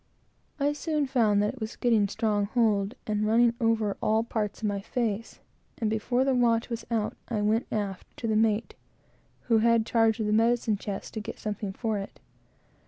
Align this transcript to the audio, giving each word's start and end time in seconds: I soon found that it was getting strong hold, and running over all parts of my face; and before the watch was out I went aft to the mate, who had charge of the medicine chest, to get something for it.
I 0.59 0.73
soon 0.73 1.05
found 1.05 1.43
that 1.43 1.53
it 1.53 1.61
was 1.61 1.75
getting 1.75 2.07
strong 2.07 2.47
hold, 2.47 2.95
and 3.05 3.23
running 3.27 3.53
over 3.61 3.97
all 4.01 4.23
parts 4.23 4.61
of 4.63 4.67
my 4.67 4.81
face; 4.81 5.39
and 5.77 5.91
before 5.91 6.25
the 6.25 6.33
watch 6.33 6.71
was 6.71 6.83
out 6.89 7.15
I 7.27 7.43
went 7.43 7.67
aft 7.71 8.07
to 8.17 8.25
the 8.25 8.35
mate, 8.35 8.73
who 9.41 9.59
had 9.59 9.85
charge 9.85 10.19
of 10.19 10.25
the 10.25 10.33
medicine 10.33 10.75
chest, 10.77 11.13
to 11.13 11.19
get 11.21 11.37
something 11.37 11.71
for 11.71 11.99
it. 11.99 12.19